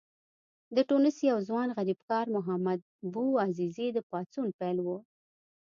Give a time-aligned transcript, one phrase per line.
[0.75, 2.79] د ټونس یو ځوان غریبکار محمد
[3.13, 4.87] بوعزیزي د پاڅون پیل و.